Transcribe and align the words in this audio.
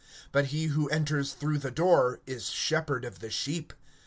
(2)But 0.33 0.45
he 0.45 0.65
that 0.65 0.87
enters 0.91 1.31
in 1.33 1.39
through 1.39 1.57
the 1.59 1.69
door 1.69 2.21
is 2.25 2.49
a 2.49 2.51
shepherd 2.51 3.05
of 3.05 3.19
the 3.19 3.29
sheep. 3.29 3.71